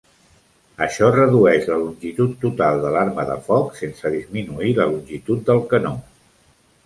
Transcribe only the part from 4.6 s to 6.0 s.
la longitud del canó.